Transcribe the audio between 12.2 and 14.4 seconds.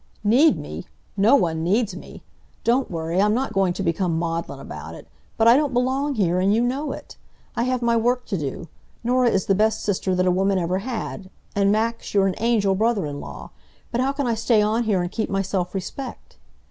an angel brother in law. But how can I